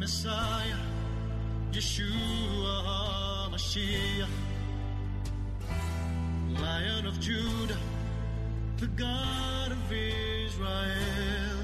[0.00, 0.80] Messiah,
[1.72, 3.50] Yeshua
[6.58, 7.76] Lion of Judah,
[8.78, 11.58] the God of Israel.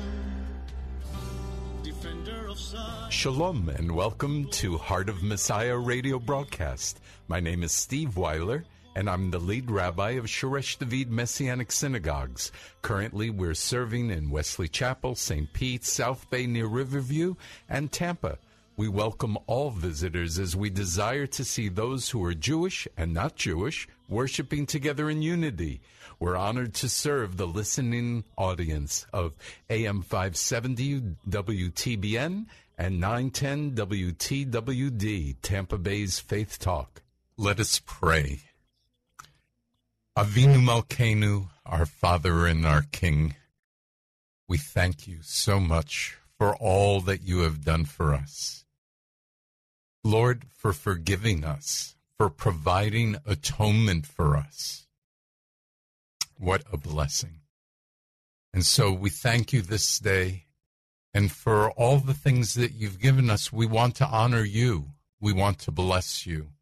[1.83, 3.11] Defender of Zion.
[3.11, 7.01] Shalom and welcome to Heart of Messiah radio broadcast.
[7.29, 8.67] My name is Steve Weiler
[8.97, 12.51] and I'm the lead rabbi of Shoresh David Messianic Synagogues.
[12.81, 15.53] Currently, we're serving in Wesley Chapel, St.
[15.53, 17.35] Pete, South Bay near Riverview,
[17.69, 18.39] and Tampa.
[18.75, 23.37] We welcome all visitors as we desire to see those who are Jewish and not
[23.37, 25.83] Jewish worshiping together in unity.
[26.19, 29.35] We're honored to serve the listening audience of
[29.69, 32.47] AM 570 WTBN
[32.79, 37.03] and 910 WTWD, Tampa Bay's Faith Talk.
[37.37, 38.41] Let us pray.
[40.17, 43.35] Avinu Malkeinu, our Father and our King,
[44.49, 48.65] we thank you so much for all that you have done for us.
[50.03, 54.87] Lord, for forgiving us, for providing atonement for us.
[56.39, 57.41] What a blessing.
[58.55, 60.45] And so we thank you this day.
[61.13, 64.93] And for all the things that you've given us, we want to honor you.
[65.21, 66.53] We want to bless you.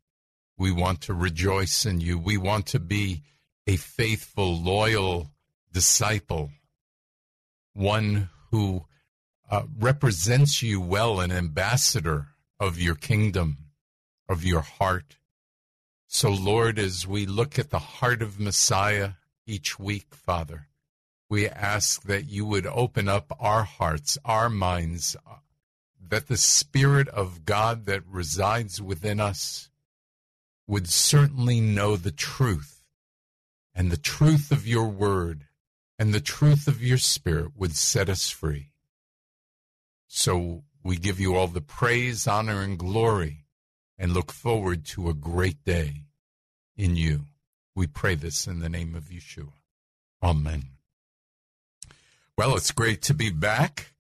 [0.59, 2.19] We want to rejoice in you.
[2.19, 3.23] We want to be
[3.67, 5.31] a faithful, loyal
[5.73, 6.51] disciple,
[7.73, 8.85] one who
[9.51, 12.29] uh, represents you well, an ambassador
[12.61, 13.59] of your kingdom,
[14.29, 15.17] of your heart.
[16.07, 19.13] So, Lord, as we look at the heart of Messiah
[19.47, 20.69] each week, Father,
[21.29, 25.17] we ask that you would open up our hearts, our minds,
[26.01, 29.71] that the Spirit of God that resides within us
[30.67, 32.84] would certainly know the truth,
[33.75, 35.47] and the truth of your word
[35.99, 38.71] and the truth of your Spirit would set us free.
[40.07, 43.47] So we give you all the praise, honor, and glory,
[43.99, 46.03] and look forward to a great day
[46.77, 47.23] in you.
[47.75, 49.53] We pray this in the name of Yeshua.
[50.23, 50.65] Amen.
[52.37, 53.95] Well, it's great to be back.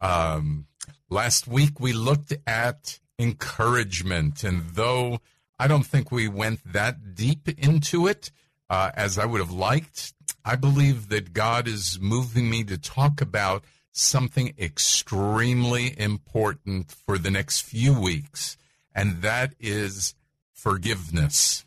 [0.00, 0.66] Um,
[1.10, 5.20] last week we looked at encouragement, and though
[5.58, 8.30] I don't think we went that deep into it
[8.70, 10.12] uh, as I would have liked,
[10.44, 17.30] I believe that God is moving me to talk about something extremely important for the
[17.30, 18.56] next few weeks,
[18.94, 20.14] and that is
[20.52, 21.64] forgiveness.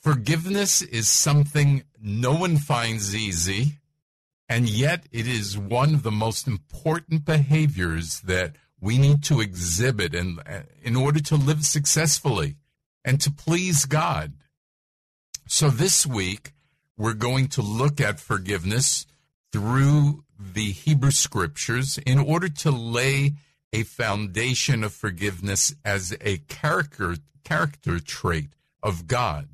[0.00, 3.78] Forgiveness is something no one finds easy,
[4.48, 10.14] and yet it is one of the most important behaviors that we need to exhibit
[10.14, 10.38] in,
[10.82, 12.56] in order to live successfully
[13.04, 14.32] and to please God.
[15.52, 16.52] So this week,
[16.96, 19.04] we're going to look at forgiveness
[19.50, 23.32] through the Hebrew scriptures in order to lay
[23.72, 28.50] a foundation of forgiveness as a character character trait
[28.80, 29.48] of God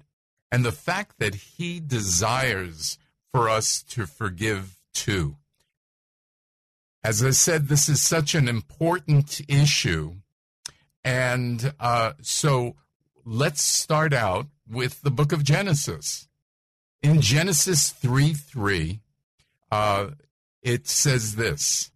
[0.52, 2.98] and the fact that he desires
[3.32, 5.36] for us to forgive too.
[7.02, 10.16] As I said, this is such an important issue.
[11.02, 12.76] And uh, so
[13.26, 16.28] let's start out with the book of Genesis.
[17.02, 19.00] In Genesis 3 3,
[19.72, 20.10] uh,
[20.62, 21.90] it says this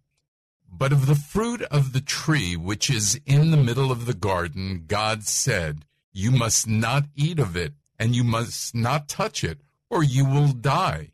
[0.69, 4.83] But of the fruit of the tree which is in the middle of the garden,
[4.87, 10.03] God said, You must not eat of it, and you must not touch it, or
[10.03, 11.13] you will die.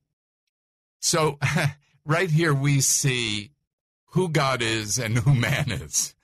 [1.00, 1.38] So,
[2.06, 3.52] right here we see
[4.12, 6.16] who God is and who man is.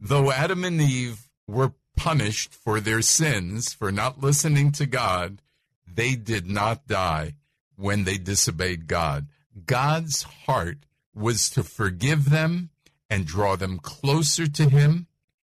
[0.00, 5.42] Though Adam and Eve were punished for their sins, for not listening to God,
[5.86, 7.34] they did not die
[7.76, 9.26] when they disobeyed God.
[9.66, 10.78] God's heart
[11.12, 12.70] was to forgive them
[13.10, 15.08] and draw them closer to Him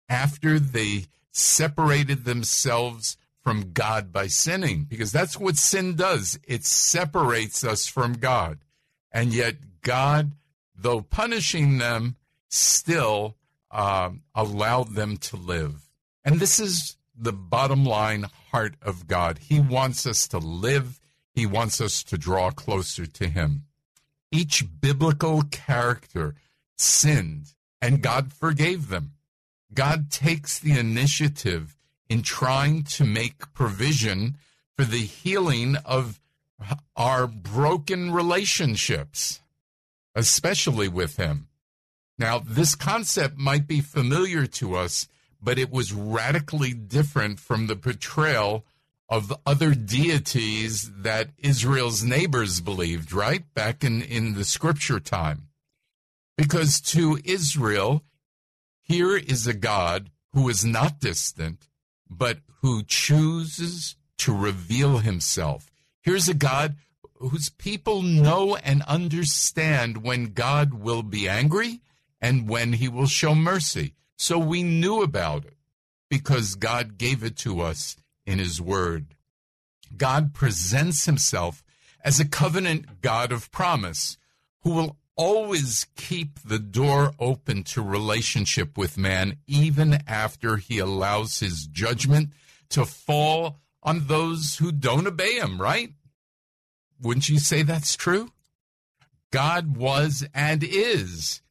[0.07, 6.39] after they separated themselves from God by sinning, because that's what sin does.
[6.47, 8.59] It separates us from God.
[9.11, 10.33] And yet, God,
[10.75, 12.15] though punishing them,
[12.47, 13.35] still
[13.71, 15.88] um, allow them to live.
[16.23, 19.39] And this is the bottom line heart of God.
[19.39, 20.99] He wants us to live,
[21.33, 23.65] He wants us to draw closer to Him.
[24.31, 26.35] Each biblical character
[26.77, 29.13] sinned, and God forgave them.
[29.73, 31.75] God takes the initiative
[32.09, 34.37] in trying to make provision
[34.75, 36.19] for the healing of
[36.95, 39.41] our broken relationships,
[40.15, 41.47] especially with Him.
[42.17, 45.07] Now, this concept might be familiar to us,
[45.41, 48.65] but it was radically different from the portrayal
[49.09, 53.51] of other deities that Israel's neighbors believed, right?
[53.53, 55.47] Back in, in the scripture time.
[56.37, 58.03] Because to Israel,
[58.81, 61.67] here is a God who is not distant,
[62.09, 65.71] but who chooses to reveal himself.
[66.01, 66.75] Here's a God
[67.15, 71.81] whose people know and understand when God will be angry
[72.21, 73.93] and when he will show mercy.
[74.21, 75.55] So we knew about it
[76.09, 77.95] because God gave it to us
[78.25, 79.15] in his word.
[79.95, 81.63] God presents himself
[82.03, 84.17] as a covenant God of promise
[84.63, 91.39] who will always keep the door open to relationship with man even after he allows
[91.39, 92.31] his judgment
[92.67, 95.93] to fall on those who don't obey him, right?
[97.01, 98.33] Wouldn't you say that's true?
[99.31, 101.41] God was and is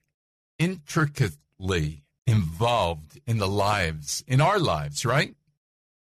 [0.59, 5.35] intricately involved in the lives, in our lives, right?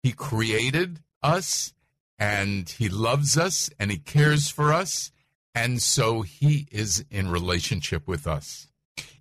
[0.01, 1.75] He created us
[2.21, 5.11] and he loves us and he cares for us
[5.57, 8.69] and so he is in relationship with us.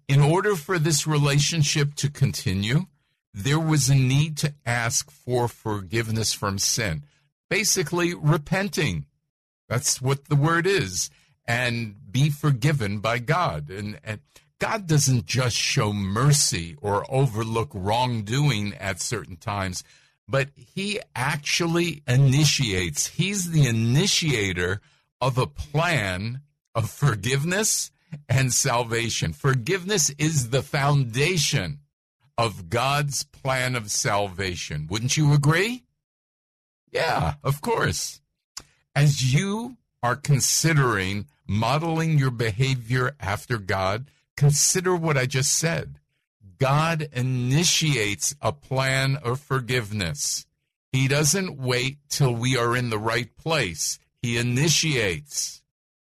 [0.08, 2.82] In order for this relationship to continue,
[3.34, 7.06] there was a need to ask for forgiveness from sin.
[7.50, 9.08] Basically, repenting.
[9.68, 11.10] That's what the word is.
[11.46, 13.70] And be forgiven by God.
[13.72, 14.20] And, and
[14.60, 19.84] God doesn't just show mercy or overlook wrongdoing at certain times,
[20.28, 23.08] but He actually initiates.
[23.08, 24.82] He's the initiator
[25.20, 26.42] of a plan
[26.76, 27.92] of forgiveness
[28.30, 29.34] and salvation.
[29.34, 31.80] Forgiveness is the foundation
[32.38, 34.88] of God's plan of salvation.
[34.90, 35.84] Wouldn't you agree?
[36.92, 38.22] Yeah, of course.
[38.96, 46.00] As you are considering modeling your behavior after God, consider what I just said.
[46.60, 50.46] God initiates a plan of forgiveness.
[50.92, 54.00] He doesn't wait till we are in the right place.
[54.22, 55.62] He initiates.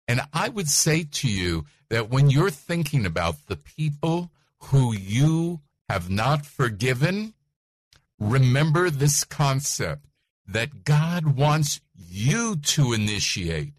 [0.07, 5.61] And I would say to you that when you're thinking about the people who you
[5.89, 7.35] have not forgiven,
[8.19, 10.07] remember this concept
[10.47, 13.73] that God wants you to initiate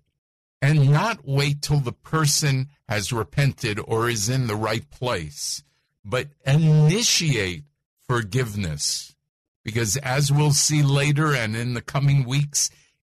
[0.61, 5.63] and not wait till the person has repented or is in the right place,
[6.03, 7.63] but initiate
[8.07, 9.15] forgiveness.
[9.63, 12.69] Because as we'll see later and in the coming weeks,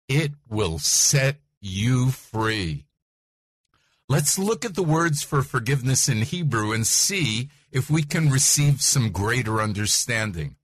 [0.07, 2.85] it will set you free.
[4.07, 8.81] Let's look at the words for forgiveness in Hebrew and see if we can receive
[8.81, 10.55] some greater understanding.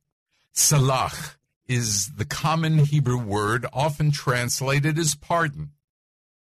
[0.52, 1.36] Salach
[1.68, 5.72] is the common Hebrew word often translated as pardon.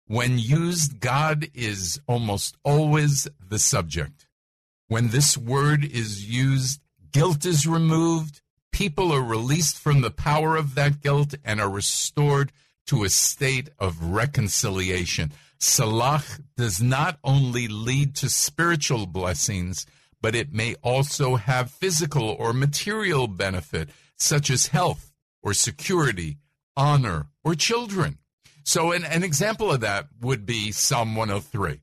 [0.06, 4.26] When used, God is almost always the subject.
[4.88, 6.80] When this word is used,
[7.10, 12.52] guilt is removed, people are released from the power of that guilt and are restored
[12.86, 15.32] to a state of reconciliation.
[15.58, 19.86] Salach does not only lead to spiritual blessings,
[20.20, 26.36] but it may also have physical or material benefit, such as health or security,
[26.76, 28.18] honor, or children.
[28.64, 31.80] So, an, an example of that would be Psalm 103.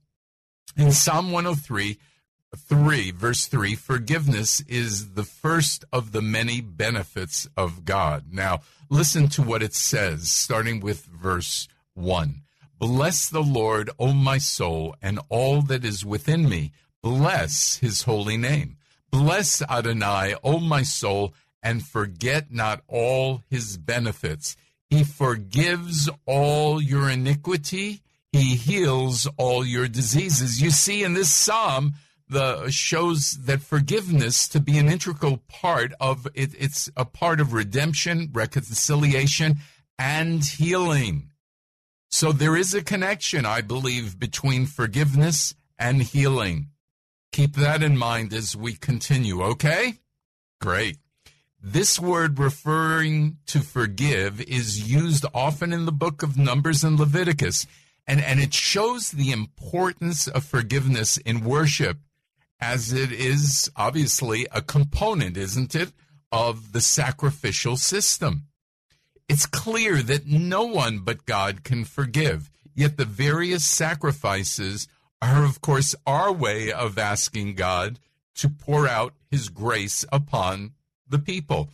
[0.77, 1.99] In Psalm 103,
[2.57, 8.25] 3, verse 3, forgiveness is the first of the many benefits of God.
[8.31, 12.41] Now, listen to what it says, starting with verse 1.
[12.79, 16.71] Bless the Lord, O my soul, and all that is within me.
[17.03, 18.77] Bless his holy name.
[19.11, 24.57] Bless Adonai, O my soul, and forget not all his benefits.
[24.91, 28.01] He forgives all your iniquity.
[28.33, 30.61] He heals all your diseases.
[30.61, 31.93] You see, in this psalm,
[32.27, 37.53] the shows that forgiveness to be an integral part of it, it's a part of
[37.53, 39.59] redemption, reconciliation,
[39.97, 41.29] and healing.
[42.09, 46.67] So there is a connection, I believe, between forgiveness and healing.
[47.31, 49.99] Keep that in mind as we continue, okay?
[50.59, 50.97] Great.
[51.63, 57.67] This word referring to forgive is used often in the book of Numbers and Leviticus,
[58.07, 61.99] and, and it shows the importance of forgiveness in worship
[62.59, 65.91] as it is obviously a component, isn't it,
[66.31, 68.47] of the sacrificial system.
[69.29, 74.87] It's clear that no one but God can forgive, yet the various sacrifices
[75.21, 77.99] are, of course, our way of asking God
[78.33, 80.71] to pour out his grace upon
[81.11, 81.69] the people.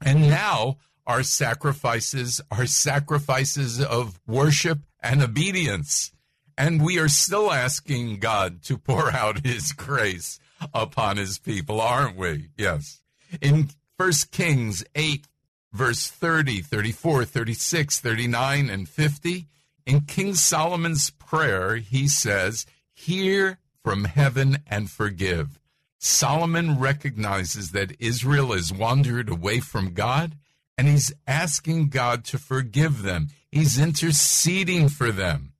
[0.00, 6.12] And now our sacrifices are sacrifices of worship and obedience.
[6.56, 10.38] And we are still asking God to pour out his grace
[10.74, 12.50] upon his people, aren't we?
[12.56, 13.02] Yes.
[13.40, 15.26] In 1 Kings 8,
[15.72, 19.46] verse 30, 34, 36, 39, and 50,
[19.86, 25.59] in King Solomon's prayer, he says, Hear from heaven and forgive.
[26.02, 30.34] Solomon recognizes that Israel has wandered away from God
[30.78, 33.28] and he's asking God to forgive them.
[33.52, 35.52] He's interceding for them.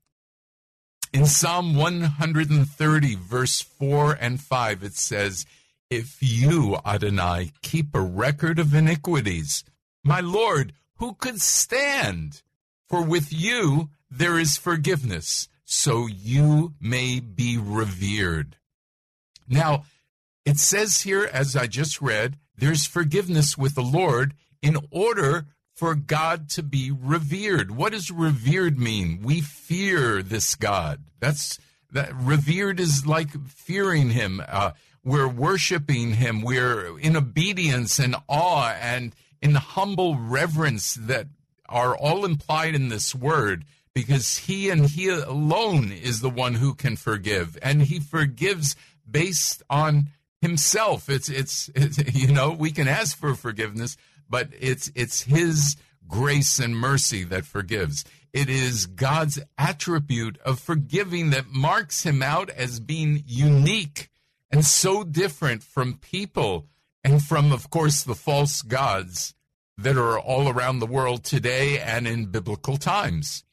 [1.13, 5.45] In Psalm 130, verse 4 and 5, it says,
[5.91, 9.63] If you, Adonai, keep a record of iniquities,
[10.03, 12.41] my Lord, who could stand?
[12.89, 18.57] For with you there is forgiveness, so you may be revered.
[19.47, 19.85] Now,
[20.51, 25.95] it says here, as I just read, there's forgiveness with the Lord in order for
[25.95, 27.71] God to be revered.
[27.71, 29.21] What does revered mean?
[29.23, 31.05] We fear this God.
[31.21, 31.61] That's
[31.93, 34.43] that revered is like fearing him.
[34.45, 34.73] Uh,
[35.05, 36.43] we're worshiping him.
[36.43, 41.29] We're in obedience and awe and in humble reverence that
[41.69, 43.65] are all implied in this word
[43.95, 48.75] because he and he alone is the one who can forgive and he forgives
[49.09, 50.09] based on
[50.41, 53.97] himself it's, it's it's you know we can ask for forgiveness
[54.29, 55.77] but it's it's his
[56.09, 62.51] grace and mercy that forgives it is god's attribute of forgiving that marks him out
[62.51, 64.09] as being unique
[64.51, 66.67] and so different from people
[67.05, 69.35] and from, of course, the false gods
[69.79, 73.45] that are all around the world today and in biblical times.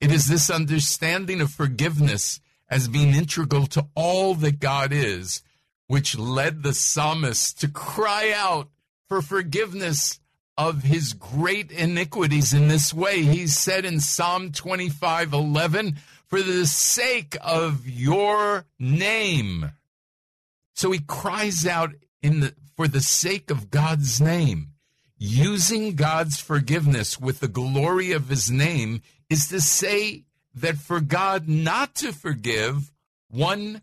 [0.00, 5.42] It is this understanding of forgiveness as being integral to all that God is,
[5.92, 8.70] which led the psalmist to cry out
[9.10, 10.20] for forgiveness
[10.56, 13.20] of his great iniquities in this way.
[13.20, 19.72] He said in Psalm 25 11, For the sake of your name.
[20.74, 21.90] So he cries out
[22.22, 24.68] in the for the sake of God's name.
[25.18, 31.50] Using God's forgiveness with the glory of his name is to say that for God
[31.50, 32.90] not to forgive,
[33.28, 33.82] one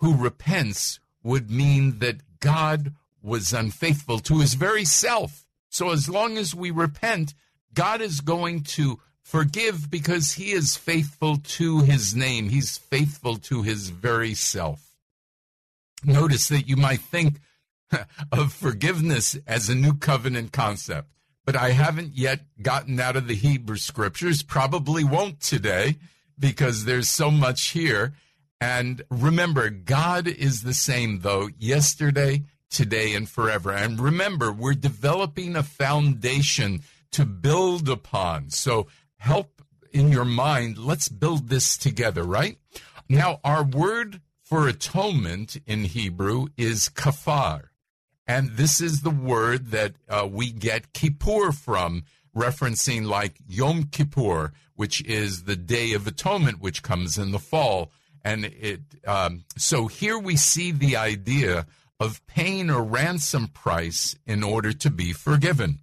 [0.00, 5.44] who repents would mean that God was unfaithful to his very self.
[5.68, 7.34] So as long as we repent,
[7.74, 12.48] God is going to forgive because he is faithful to his name.
[12.48, 14.96] He's faithful to his very self.
[16.02, 17.40] Notice that you might think
[18.32, 21.08] of forgiveness as a new covenant concept.
[21.44, 25.96] But I haven't yet gotten out of the Hebrew scriptures, probably won't today
[26.38, 28.14] because there's so much here.
[28.60, 33.72] And remember, God is the same though, yesterday, today, and forever.
[33.72, 38.50] And remember, we're developing a foundation to build upon.
[38.50, 39.62] So help
[39.92, 40.78] in your mind.
[40.78, 42.58] Let's build this together, right?
[43.08, 47.68] Now, our word for atonement in Hebrew is kafar.
[48.26, 52.04] And this is the word that uh, we get Kippur from,
[52.36, 57.90] referencing like Yom Kippur, which is the Day of Atonement, which comes in the fall.
[58.28, 61.66] And it, um, so here we see the idea
[61.98, 65.78] of paying a ransom price in order to be forgiven.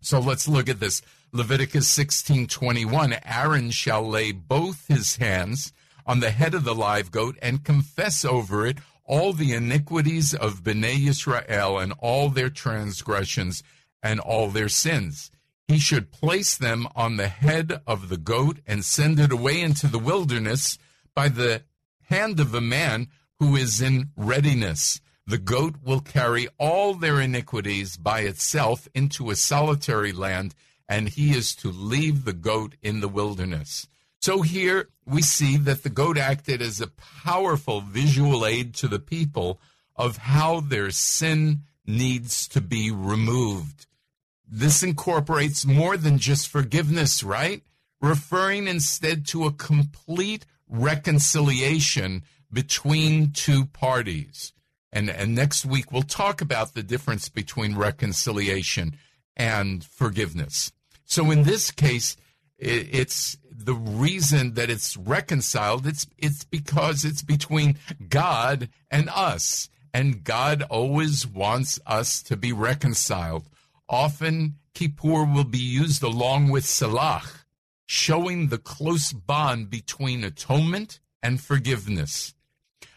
[0.00, 1.02] So let's look at this.
[1.32, 5.72] Leviticus 16:21 Aaron shall lay both his hands
[6.04, 10.64] on the head of the live goat and confess over it all the iniquities of
[10.64, 13.62] Bnei Israel and all their transgressions
[14.02, 15.30] and all their sins.
[15.68, 19.86] He should place them on the head of the goat and send it away into
[19.86, 20.76] the wilderness
[21.14, 21.62] by the
[22.02, 25.00] hand of a man who is in readiness.
[25.26, 30.54] The goat will carry all their iniquities by itself into a solitary land,
[30.88, 33.88] and he is to leave the goat in the wilderness.
[34.20, 39.00] So here we see that the goat acted as a powerful visual aid to the
[39.00, 39.60] people
[39.96, 43.86] of how their sin needs to be removed.
[44.46, 47.62] This incorporates more than just forgiveness, right?
[48.00, 54.52] Referring instead to a complete reconciliation between two parties.
[54.92, 58.96] And, and next week we'll talk about the difference between reconciliation
[59.36, 60.72] and forgiveness.
[61.04, 62.16] So in this case,
[62.58, 67.76] it's the reason that it's reconciled, it's it's because it's between
[68.08, 69.68] God and us.
[69.94, 73.48] And God always wants us to be reconciled.
[73.88, 77.41] Often Kippur will be used along with Salach,
[77.92, 82.32] showing the close bond between atonement and forgiveness.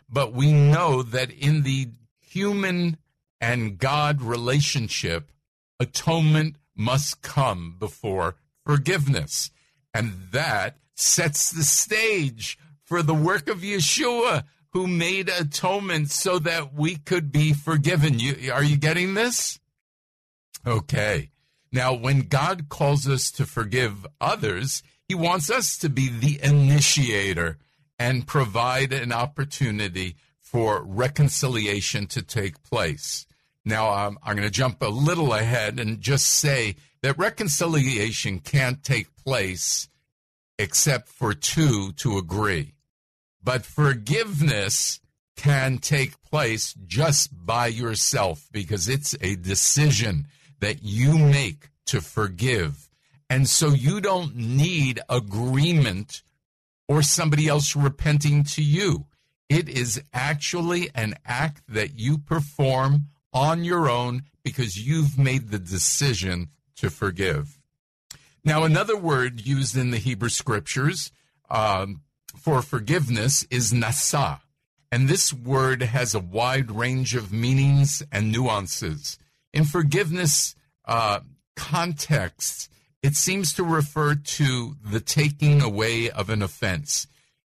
[0.10, 1.90] But we know that in the
[2.22, 2.98] human
[3.42, 5.34] and God relationship,
[5.82, 9.52] atonement must come before forgiveness.
[9.94, 16.74] And that sets the stage for the work of Yeshua, who made atonement so that
[16.74, 18.18] we could be forgiven.
[18.18, 19.60] You, are you getting this?
[20.66, 21.32] Okay.
[21.76, 27.58] Now, when God calls us to forgive others, he wants us to be the initiator
[28.00, 33.26] and provide an opportunity for reconciliation to take place.
[33.66, 38.82] Now, um, I'm going to jump a little ahead and just say that reconciliation can't
[38.82, 39.90] take place
[40.58, 42.76] except for two to agree.
[43.44, 45.02] But forgiveness
[45.36, 50.28] can take place just by yourself because it's a decision
[50.60, 52.90] that you make to forgive.
[53.30, 56.24] And so you don't need agreement
[56.88, 59.06] or somebody else repenting to you.
[59.50, 65.60] It is actually an act that you perform on your own because you've made the
[65.60, 67.60] decision to forgive.
[68.44, 71.12] Now, another word used in the Hebrew scriptures
[71.50, 72.02] um,
[72.38, 74.42] for forgiveness is nasa.
[74.92, 79.18] And this word has a wide range of meanings and nuances.
[79.56, 81.22] In forgiveness uh,
[81.56, 82.70] context,
[83.02, 87.08] it seems to refer to the taking away of an offense.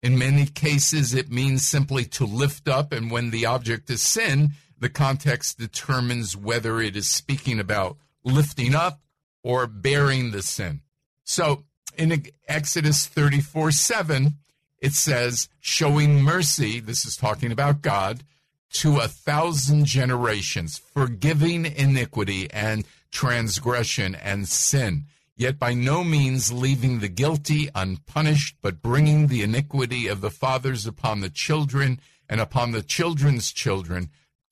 [0.01, 4.51] In many cases, it means simply to lift up, and when the object is sin,
[4.79, 9.01] the context determines whether it is speaking about lifting up
[9.43, 10.83] or bearing the sin.
[11.25, 11.65] So
[11.97, 14.35] in Exodus 34 7,
[14.79, 18.23] it says, showing mercy, this is talking about God,
[18.71, 25.05] to a thousand generations, forgiving iniquity and transgression and sin,
[25.37, 30.87] yet by no means leaving the guilty unpunished, but bringing the iniquity of the fathers
[30.87, 34.11] upon the children and upon the children's children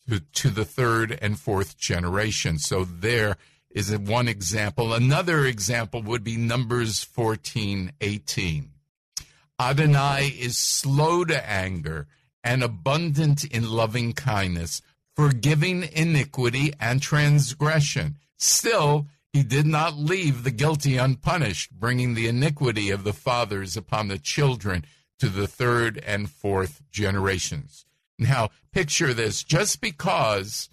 [0.09, 2.59] to, to the third and fourth generation.
[2.59, 3.37] So there
[3.71, 4.95] is one example.
[4.95, 8.71] Another example would be Numbers 14, 18.
[9.61, 12.07] Adonai is slow to anger
[12.47, 14.81] and abundant in loving kindness,
[15.17, 18.17] forgiving iniquity and transgression.
[18.37, 24.07] Still, he did not leave the guilty unpunished, bringing the iniquity of the fathers upon
[24.07, 24.85] the children
[25.19, 27.85] to the third and fourth generations.
[28.17, 30.69] Now, picture this just because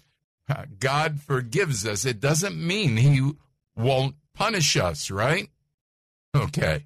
[0.48, 3.32] uh, God forgives us, it doesn't mean he
[3.74, 5.48] won't punish us, right?
[6.36, 6.84] Okay.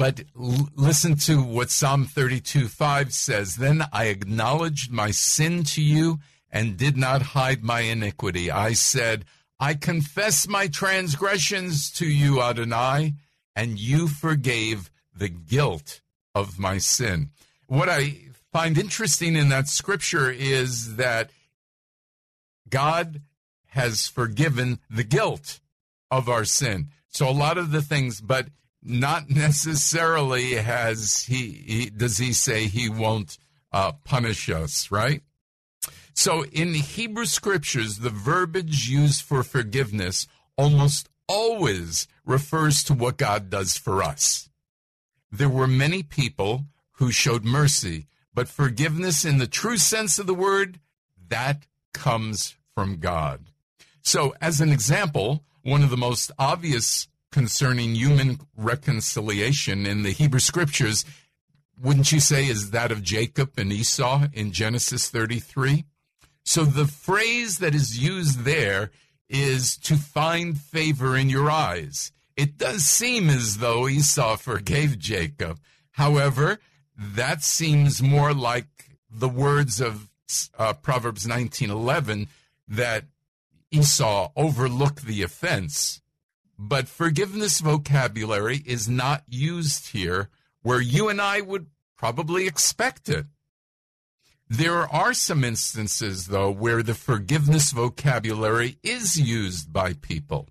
[0.00, 3.56] But l- listen to what Psalm 32 5 says.
[3.56, 8.50] Then I acknowledged my sin to you and did not hide my iniquity.
[8.50, 9.26] I said,
[9.60, 13.12] I confess my transgressions to you, Adonai,
[13.54, 16.00] and you forgave the guilt
[16.34, 17.28] of my sin.
[17.66, 18.20] What I
[18.54, 21.30] find interesting in that scripture is that
[22.70, 23.20] God
[23.66, 25.60] has forgiven the guilt
[26.10, 26.88] of our sin.
[27.08, 28.46] So a lot of the things, but
[28.82, 33.38] not necessarily has he, he does he say he won't
[33.72, 35.22] uh, punish us, right?
[36.14, 43.16] So in the Hebrew scriptures, the verbiage used for forgiveness almost always refers to what
[43.16, 44.48] God does for us.
[45.30, 50.34] There were many people who showed mercy but forgiveness in the true sense of the
[50.34, 50.80] word,
[51.28, 53.46] that comes from God.
[54.02, 60.40] So, as an example, one of the most obvious concerning human reconciliation in the Hebrew
[60.40, 61.04] scriptures,
[61.80, 65.84] wouldn't you say, is that of Jacob and Esau in Genesis 33?
[66.44, 68.90] So the phrase that is used there
[69.28, 72.12] is to find favor in your eyes.
[72.36, 75.60] It does seem as though Esau forgave Jacob.
[75.92, 76.58] However,
[76.96, 80.08] that seems more like the words of
[80.58, 82.28] uh, Proverbs 19:11
[82.68, 83.04] that
[83.70, 86.00] Esau overlooked the offense.
[86.62, 90.28] But forgiveness vocabulary is not used here
[90.60, 93.24] where you and I would probably expect it.
[94.46, 100.50] There are some instances, though, where the forgiveness vocabulary is used by people.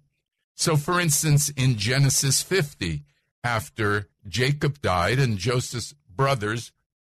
[0.55, 3.03] So, for instance, in Genesis 50,
[3.43, 6.71] after Jacob died and Joseph's brothers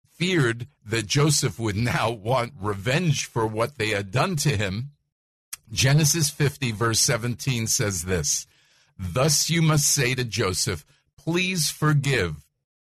[0.07, 4.91] feared that Joseph would now want revenge for what they had done to him.
[5.69, 8.47] Genesis 50, verse 17 says this
[8.97, 10.85] Thus you must say to Joseph,
[11.17, 12.45] please forgive,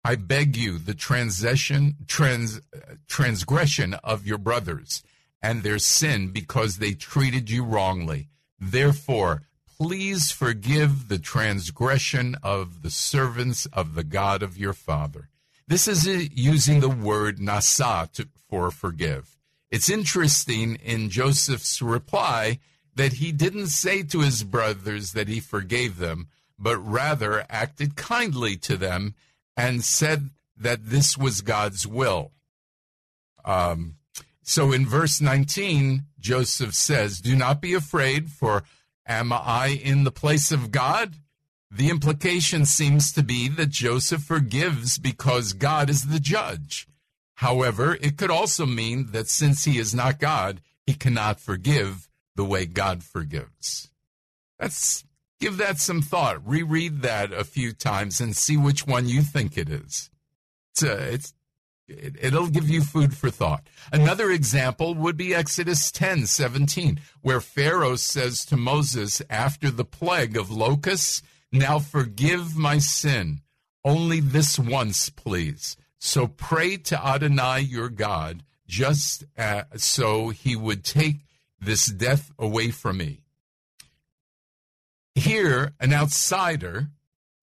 [0.04, 2.60] I beg you, the transition, trans,
[3.08, 5.04] transgression of your brothers
[5.42, 8.30] and their sin because they treated you wrongly.
[8.60, 9.44] Therefore,
[9.78, 15.30] please forgive the transgression of the servants of the God of your father.
[15.68, 19.38] This is using the word nasa to, for forgive.
[19.72, 22.60] It's interesting in Joseph's reply
[22.96, 26.28] that he didn't say to his brothers that he forgave them,
[26.60, 29.16] but rather acted kindly to them
[29.58, 32.32] and said that this was God's will.
[33.44, 33.96] Um,
[34.42, 38.64] so in verse 19, Joseph says, Do not be afraid, for
[39.06, 41.16] am I in the place of God?
[41.72, 46.88] The implication seems to be that Joseph forgives because God is the judge.
[47.36, 52.46] However, it could also mean that since he is not God, he cannot forgive the
[52.46, 53.90] way God forgives.
[54.60, 55.06] Let's
[55.40, 56.46] give that some thought.
[56.48, 60.10] Reread that a few times and see which one you think it is.
[60.72, 61.34] It's, a, it's
[61.88, 63.68] it, will give you food for thought.
[63.92, 70.38] Another example would be Exodus 10 17, where Pharaoh says to Moses after the plague
[70.38, 73.42] of locusts, Now forgive my sin,
[73.84, 75.76] only this once, please.
[76.00, 81.18] So pray to Adonai your God, just uh, so he would take
[81.66, 83.22] this death away from me.
[85.16, 86.90] Here, an outsider,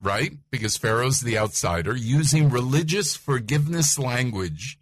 [0.03, 0.33] right?
[0.51, 4.79] Because Pharaoh's the outsider, using religious forgiveness language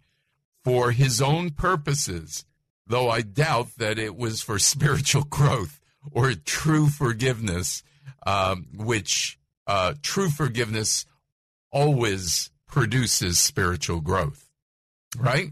[0.63, 2.45] for his own purposes,
[2.87, 5.79] though I doubt that it was for spiritual growth
[6.11, 7.83] or true forgiveness,
[8.25, 11.05] um, which uh, true forgiveness
[11.71, 14.49] always produces spiritual growth,
[15.17, 15.51] right?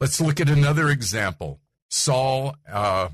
[0.00, 1.59] Let's look at another example.
[1.90, 3.08] Saul, uh,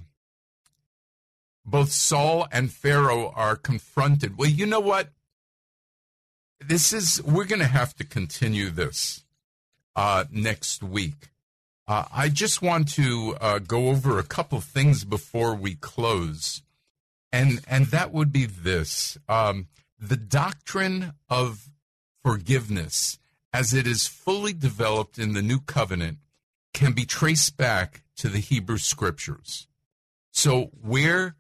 [1.64, 4.38] both Saul and Pharaoh are confronted.
[4.38, 5.08] Well, you know what?
[6.60, 9.24] This is, we're going to have to continue this
[9.96, 11.30] uh, next week.
[11.88, 16.62] Uh, I just want to uh, go over a couple things before we close,
[17.30, 21.70] and and that would be this: um, the doctrine of
[22.24, 23.20] forgiveness,
[23.52, 26.18] as it is fully developed in the New Covenant,
[26.74, 29.68] can be traced back to the Hebrew Scriptures.
[30.31, 31.37] So where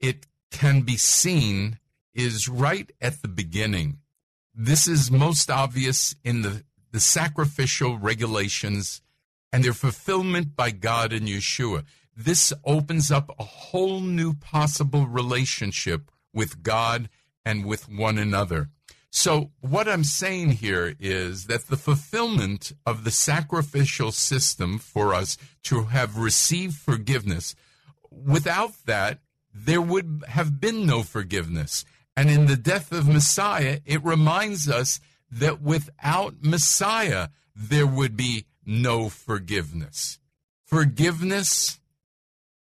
[0.00, 1.78] it can be seen
[2.14, 3.98] is right at the beginning.
[4.54, 9.02] This is most obvious in the, the sacrificial regulations
[9.52, 11.84] and their fulfillment by God in Yeshua.
[12.16, 17.10] This opens up a whole new possible relationship with God
[17.44, 18.70] and with one another.
[19.16, 25.38] So, what I'm saying here is that the fulfillment of the sacrificial system for us
[25.62, 27.54] to have received forgiveness,
[28.10, 29.20] without that,
[29.54, 31.86] there would have been no forgiveness.
[32.14, 35.00] And in the death of Messiah, it reminds us
[35.30, 40.18] that without Messiah, there would be no forgiveness.
[40.66, 41.80] Forgiveness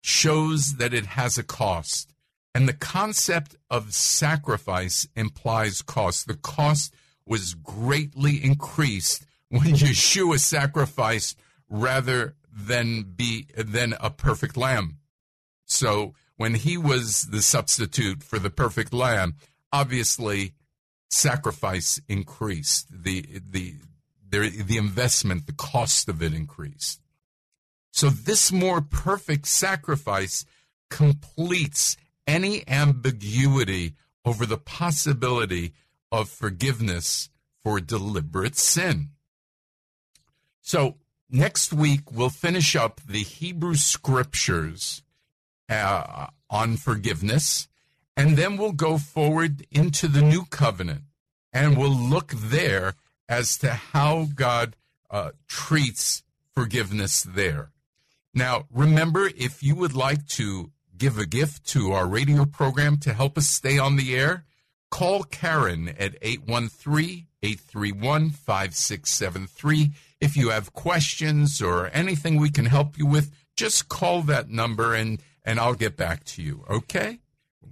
[0.03, 2.08] shows that it has a cost.
[2.59, 6.27] And the concept of sacrifice implies cost.
[6.27, 6.92] The cost
[7.25, 11.38] was greatly increased when Yeshua sacrificed
[11.71, 14.97] rather than be than a perfect lamb.
[15.66, 19.37] So when he was the substitute for the perfect lamb,
[19.73, 20.55] obviously
[21.11, 22.88] sacrifice increased.
[22.90, 23.77] The, the,
[24.29, 27.01] the, the investment, the cost of it increased.
[27.92, 30.44] So this more perfect sacrifice
[30.90, 31.97] completes
[32.29, 35.73] any ambiguity over the possibility
[36.12, 37.31] of forgiveness
[37.62, 39.09] for deliberate sin.
[40.61, 40.97] So
[41.31, 45.03] next week, we'll finish up the Hebrew scriptures
[45.69, 47.67] uh, on forgiveness.
[48.17, 51.05] And then we'll go forward into the new covenant
[51.53, 52.95] and we'll look there
[53.29, 54.77] as to how God
[55.11, 56.23] uh, treats
[56.55, 57.71] forgiveness there.
[58.35, 63.12] Now, remember, if you would like to give a gift to our radio program to
[63.12, 64.44] help us stay on the air,
[64.90, 69.92] call Karen at 813 831 5673.
[70.20, 74.94] If you have questions or anything we can help you with, just call that number
[74.94, 76.64] and and I'll get back to you.
[76.68, 77.20] Okay?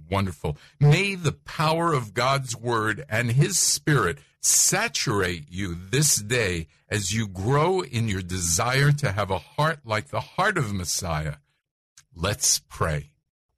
[0.09, 0.57] Wonderful.
[0.79, 7.27] May the power of God's word and his spirit saturate you this day as you
[7.27, 11.35] grow in your desire to have a heart like the heart of Messiah.
[12.15, 13.11] Let's pray.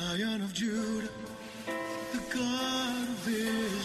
[0.00, 1.08] Lion of Judah,
[1.66, 3.78] the God of Israel.